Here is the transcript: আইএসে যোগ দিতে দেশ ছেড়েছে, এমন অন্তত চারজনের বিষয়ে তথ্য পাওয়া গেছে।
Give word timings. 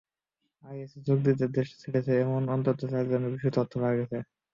আইএসে 0.63 0.99
যোগ 1.07 1.17
দিতে 1.27 1.45
দেশ 1.57 1.69
ছেড়েছে, 1.81 2.11
এমন 2.23 2.41
অন্তত 2.55 2.79
চারজনের 2.83 3.33
বিষয়ে 3.35 3.55
তথ্য 3.57 3.73
পাওয়া 3.75 3.97
গেছে। 3.99 4.17